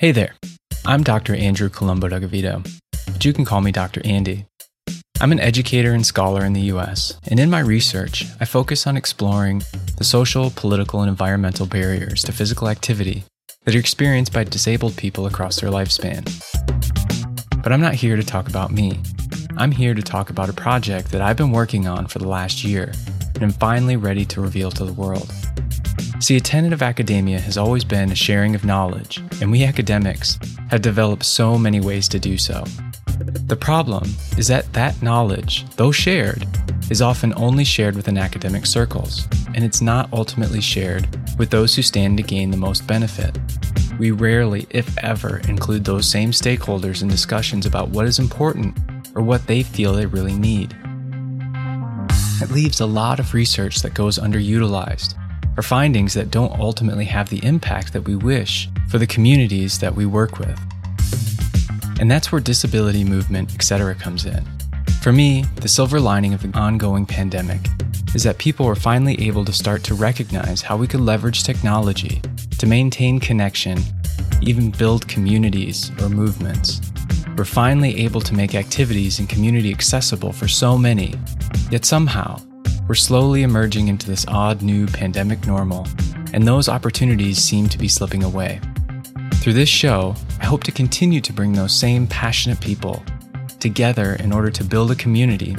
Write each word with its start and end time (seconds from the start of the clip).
Hey 0.00 0.12
there, 0.12 0.34
I'm 0.86 1.02
Dr. 1.02 1.34
Andrew 1.34 1.68
Colombo 1.68 2.08
Dougovito, 2.08 2.66
but 3.12 3.22
you 3.22 3.34
can 3.34 3.44
call 3.44 3.60
me 3.60 3.70
Dr. 3.70 4.00
Andy. 4.02 4.46
I'm 5.20 5.30
an 5.30 5.40
educator 5.40 5.92
and 5.92 6.06
scholar 6.06 6.42
in 6.42 6.54
the 6.54 6.72
US, 6.72 7.20
and 7.28 7.38
in 7.38 7.50
my 7.50 7.58
research, 7.58 8.24
I 8.40 8.46
focus 8.46 8.86
on 8.86 8.96
exploring 8.96 9.62
the 9.98 10.04
social, 10.04 10.52
political, 10.56 11.02
and 11.02 11.10
environmental 11.10 11.66
barriers 11.66 12.24
to 12.24 12.32
physical 12.32 12.70
activity 12.70 13.24
that 13.64 13.74
are 13.74 13.78
experienced 13.78 14.32
by 14.32 14.44
disabled 14.44 14.96
people 14.96 15.26
across 15.26 15.60
their 15.60 15.68
lifespan. 15.68 16.24
But 17.62 17.70
I'm 17.70 17.82
not 17.82 17.92
here 17.92 18.16
to 18.16 18.24
talk 18.24 18.48
about 18.48 18.72
me. 18.72 18.98
I'm 19.58 19.70
here 19.70 19.92
to 19.92 20.00
talk 20.00 20.30
about 20.30 20.48
a 20.48 20.54
project 20.54 21.10
that 21.10 21.20
I've 21.20 21.36
been 21.36 21.52
working 21.52 21.86
on 21.86 22.06
for 22.06 22.20
the 22.20 22.28
last 22.28 22.64
year 22.64 22.94
and 23.34 23.42
am 23.42 23.52
finally 23.52 23.96
ready 23.96 24.24
to 24.24 24.40
reveal 24.40 24.70
to 24.70 24.86
the 24.86 24.94
world. 24.94 25.30
See, 26.20 26.36
a 26.36 26.40
tenet 26.40 26.74
of 26.74 26.82
academia 26.82 27.40
has 27.40 27.56
always 27.56 27.82
been 27.82 28.12
a 28.12 28.14
sharing 28.14 28.54
of 28.54 28.62
knowledge, 28.62 29.22
and 29.40 29.50
we 29.50 29.64
academics 29.64 30.38
have 30.68 30.82
developed 30.82 31.24
so 31.24 31.56
many 31.56 31.80
ways 31.80 32.08
to 32.08 32.18
do 32.18 32.36
so. 32.36 32.62
The 33.46 33.56
problem 33.56 34.04
is 34.36 34.46
that 34.48 34.70
that 34.74 35.00
knowledge, 35.00 35.64
though 35.76 35.92
shared, 35.92 36.46
is 36.90 37.00
often 37.00 37.32
only 37.36 37.64
shared 37.64 37.96
within 37.96 38.18
academic 38.18 38.66
circles, 38.66 39.26
and 39.54 39.64
it's 39.64 39.80
not 39.80 40.12
ultimately 40.12 40.60
shared 40.60 41.08
with 41.38 41.48
those 41.48 41.74
who 41.74 41.80
stand 41.80 42.18
to 42.18 42.22
gain 42.22 42.50
the 42.50 42.56
most 42.58 42.86
benefit. 42.86 43.38
We 43.98 44.10
rarely, 44.10 44.66
if 44.68 44.98
ever, 44.98 45.38
include 45.48 45.86
those 45.86 46.06
same 46.06 46.32
stakeholders 46.32 47.00
in 47.00 47.08
discussions 47.08 47.64
about 47.64 47.88
what 47.88 48.04
is 48.04 48.18
important 48.18 48.78
or 49.14 49.22
what 49.22 49.46
they 49.46 49.62
feel 49.62 49.94
they 49.94 50.04
really 50.04 50.36
need. 50.36 50.76
It 52.42 52.50
leaves 52.50 52.80
a 52.80 52.86
lot 52.86 53.20
of 53.20 53.32
research 53.32 53.80
that 53.80 53.94
goes 53.94 54.18
underutilized 54.18 55.14
are 55.56 55.62
findings 55.62 56.14
that 56.14 56.30
don't 56.30 56.58
ultimately 56.58 57.04
have 57.04 57.28
the 57.28 57.44
impact 57.44 57.92
that 57.92 58.02
we 58.02 58.16
wish 58.16 58.68
for 58.88 58.98
the 58.98 59.06
communities 59.06 59.78
that 59.78 59.94
we 59.94 60.06
work 60.06 60.38
with. 60.38 60.58
And 62.00 62.10
that's 62.10 62.32
where 62.32 62.40
disability 62.40 63.04
movement, 63.04 63.54
etc., 63.54 63.94
comes 63.94 64.24
in. 64.24 64.44
For 65.02 65.12
me, 65.12 65.44
the 65.56 65.68
silver 65.68 66.00
lining 66.00 66.34
of 66.34 66.42
the 66.42 66.58
ongoing 66.58 67.06
pandemic 67.06 67.60
is 68.14 68.22
that 68.24 68.38
people 68.38 68.66
were 68.66 68.74
finally 68.74 69.20
able 69.26 69.44
to 69.44 69.52
start 69.52 69.84
to 69.84 69.94
recognize 69.94 70.62
how 70.62 70.76
we 70.76 70.86
could 70.86 71.00
leverage 71.00 71.42
technology 71.42 72.20
to 72.58 72.66
maintain 72.66 73.20
connection, 73.20 73.78
even 74.42 74.70
build 74.70 75.06
communities 75.08 75.90
or 76.00 76.08
movements. 76.08 76.80
We're 77.36 77.44
finally 77.44 77.96
able 78.04 78.20
to 78.22 78.34
make 78.34 78.54
activities 78.54 79.18
and 79.18 79.28
community 79.28 79.70
accessible 79.70 80.32
for 80.32 80.48
so 80.48 80.76
many, 80.76 81.14
yet 81.70 81.84
somehow, 81.84 82.40
we're 82.90 82.94
slowly 82.96 83.44
emerging 83.44 83.86
into 83.86 84.04
this 84.04 84.26
odd 84.26 84.62
new 84.62 84.84
pandemic 84.84 85.46
normal, 85.46 85.86
and 86.32 86.44
those 86.44 86.68
opportunities 86.68 87.38
seem 87.38 87.68
to 87.68 87.78
be 87.78 87.86
slipping 87.86 88.24
away. 88.24 88.60
Through 89.34 89.52
this 89.52 89.68
show, 89.68 90.16
I 90.40 90.46
hope 90.46 90.64
to 90.64 90.72
continue 90.72 91.20
to 91.20 91.32
bring 91.32 91.52
those 91.52 91.72
same 91.72 92.08
passionate 92.08 92.60
people 92.60 93.04
together 93.60 94.14
in 94.14 94.32
order 94.32 94.50
to 94.50 94.64
build 94.64 94.90
a 94.90 94.96
community 94.96 95.54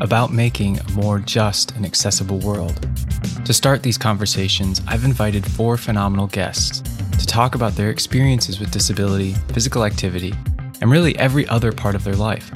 about 0.00 0.32
making 0.32 0.80
a 0.80 0.90
more 0.90 1.20
just 1.20 1.70
and 1.76 1.86
accessible 1.86 2.40
world. 2.40 2.84
To 3.44 3.52
start 3.52 3.84
these 3.84 3.96
conversations, 3.96 4.80
I've 4.88 5.04
invited 5.04 5.46
four 5.46 5.76
phenomenal 5.76 6.26
guests 6.26 6.80
to 7.16 7.24
talk 7.24 7.54
about 7.54 7.76
their 7.76 7.90
experiences 7.90 8.58
with 8.58 8.72
disability, 8.72 9.34
physical 9.54 9.84
activity, 9.84 10.34
and 10.80 10.90
really 10.90 11.16
every 11.16 11.46
other 11.46 11.70
part 11.70 11.94
of 11.94 12.02
their 12.02 12.16
life. 12.16 12.50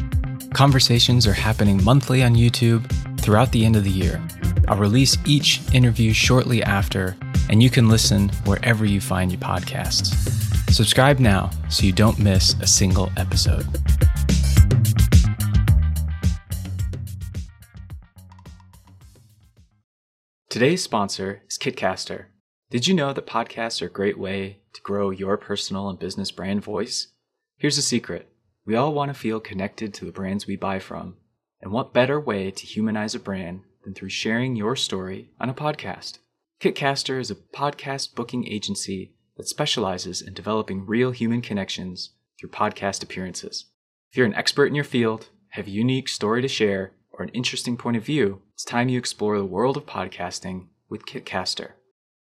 Conversations 0.53 1.29
are 1.29 1.33
happening 1.33 1.81
monthly 1.85 2.25
on 2.25 2.35
YouTube 2.35 2.91
throughout 3.27 3.51
the 3.51 3.65
end 3.65 3.75
of 3.75 3.83
the 3.83 3.91
year. 3.91 4.25
I'll 4.69 4.79
release 4.79 5.19
each 5.27 5.61
interview 5.75 6.13
shortly 6.13 6.63
after, 6.63 7.17
and 7.51 7.61
you 7.61 7.69
can 7.69 7.89
listen 7.89 8.29
wherever 8.45 8.85
you 8.85 9.01
find 9.01 9.33
your 9.33 9.41
podcasts. 9.41 10.15
Subscribe 10.73 11.19
now 11.19 11.51
so 11.69 11.85
you 11.85 11.93
don't 11.93 12.21
miss 12.21 12.55
a 12.61 12.69
single 12.69 13.11
episode. 13.17 13.67
Today's 20.49 20.84
sponsor 20.84 21.43
is 21.49 21.59
Kitcaster. 21.59 22.27
Did 22.71 22.87
you 22.87 22.95
know 22.95 23.12
that 23.12 23.27
podcasts 23.27 23.83
are 23.83 23.87
a 23.87 23.91
great 23.91 24.19
way 24.21 24.61
to 24.73 24.81
grow 24.83 25.11
your 25.11 25.37
personal 25.37 25.89
and 25.89 25.99
business 25.99 26.31
brand 26.31 26.62
voice? 26.62 27.09
Here's 27.56 27.77
a 27.77 27.83
secret 27.83 28.29
we 28.65 28.77
all 28.77 28.95
want 28.95 29.09
to 29.09 29.19
feel 29.19 29.41
connected 29.41 29.93
to 29.95 30.05
the 30.05 30.12
brands 30.12 30.47
we 30.47 30.55
buy 30.55 30.79
from. 30.79 31.17
And 31.61 31.72
what 31.72 31.94
better 31.94 32.21
way 32.21 32.50
to 32.50 32.67
humanize 32.67 33.15
a 33.15 33.19
brand 33.19 33.62
than 33.83 33.94
through 33.94 34.11
sharing 34.11 34.56
your 34.56 34.77
story 34.77 35.31
on 35.41 35.49
a 35.49 35.55
podcast? 35.55 36.19
Kitcaster 36.61 37.19
is 37.19 37.31
a 37.31 37.34
podcast 37.34 38.15
booking 38.15 38.47
agency 38.47 39.15
that 39.37 39.49
specializes 39.49 40.22
in 40.22 40.34
developing 40.34 40.87
real 40.87 41.11
human 41.11 41.41
connections 41.41 42.11
through 42.39 42.50
podcast 42.50 43.03
appearances. 43.03 43.67
If 44.11 44.17
you're 44.17 44.27
an 44.27 44.34
expert 44.34 44.67
in 44.67 44.75
your 44.75 44.84
field, 44.84 45.28
have 45.50 45.67
a 45.67 45.71
unique 45.71 46.09
story 46.09 46.43
to 46.43 46.49
share, 46.49 46.93
or 47.11 47.22
an 47.22 47.31
interesting 47.31 47.77
point 47.77 47.97
of 47.97 48.05
view, 48.05 48.43
it's 48.53 48.65
time 48.65 48.88
you 48.88 48.99
explore 48.99 49.38
the 49.38 49.44
world 49.44 49.77
of 49.77 49.87
podcasting 49.87 50.67
with 50.88 51.06
Kitcaster. 51.06 51.73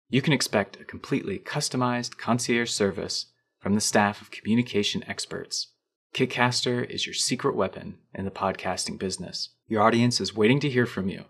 You 0.08 0.22
can 0.22 0.32
expect 0.32 0.80
a 0.80 0.84
completely 0.84 1.38
customized 1.38 2.18
concierge 2.18 2.70
service 2.70 3.26
from 3.58 3.74
the 3.74 3.80
staff 3.80 4.20
of 4.20 4.30
communication 4.30 5.02
experts 5.08 5.73
Kitcaster 6.14 6.88
is 6.88 7.06
your 7.06 7.14
secret 7.14 7.56
weapon 7.56 7.98
in 8.14 8.24
the 8.24 8.30
podcasting 8.30 9.00
business. 9.00 9.48
Your 9.66 9.82
audience 9.82 10.20
is 10.20 10.36
waiting 10.36 10.60
to 10.60 10.70
hear 10.70 10.86
from 10.86 11.08
you. 11.08 11.24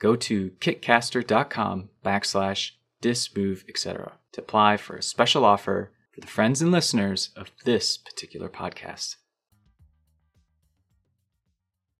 Go 0.00 0.16
to 0.16 0.52
kitcaster.com 0.58 1.90
backslash 2.02 2.70
dismove, 3.02 3.68
etc. 3.68 4.12
to 4.32 4.40
apply 4.40 4.78
for 4.78 4.96
a 4.96 5.02
special 5.02 5.44
offer 5.44 5.90
for 6.14 6.22
the 6.22 6.26
friends 6.26 6.62
and 6.62 6.72
listeners 6.72 7.28
of 7.36 7.50
this 7.66 7.98
particular 7.98 8.48
podcast. 8.48 9.16